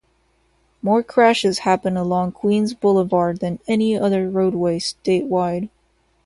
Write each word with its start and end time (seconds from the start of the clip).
More 0.81 1.03
crashes 1.03 1.59
happen 1.59 1.95
along 1.95 2.31
Queens 2.31 2.73
Boulevard 2.73 3.39
than 3.39 3.59
any 3.67 3.95
other 3.95 4.31
roadway 4.31 4.79
statewide. 4.79 5.69